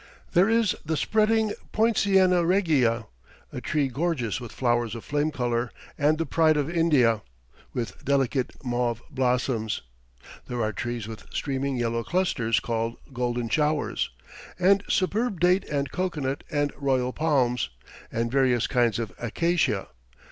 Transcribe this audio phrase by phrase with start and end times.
[0.31, 3.05] There is the spreading Poinciana regia,
[3.53, 7.21] a tree gorgeous with flowers of flame colour, and the "pride of India,"
[7.71, 9.83] with delicate mauve blossoms;
[10.47, 14.09] there are trees with streaming yellow clusters, called "golden showers,"
[14.57, 17.69] and superb date and cocoanut and royal palms,
[18.11, 19.89] and various kinds of acacia.